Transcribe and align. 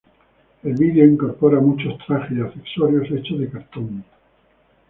El 0.63 0.73
vídeo 0.73 1.05
incorpora 1.05 1.59
muchos 1.59 1.95
trajes 2.07 2.35
y 2.35 2.41
accesorios 2.41 3.11
hechos 3.11 3.37
de 3.39 3.49
cartón. 3.51 4.03